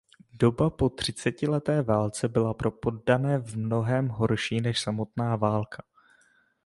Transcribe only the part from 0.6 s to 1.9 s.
po třicetileté